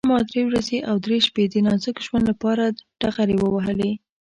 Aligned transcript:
ما 0.09 0.17
درې 0.29 0.41
ورځې 0.47 0.77
او 0.89 0.95
درې 1.05 1.17
شپې 1.27 1.43
د 1.49 1.55
نازک 1.67 1.95
ژوند 2.05 2.25
لپاره 2.31 2.63
ډغرې 3.01 3.35
ووهلې. 3.39 3.91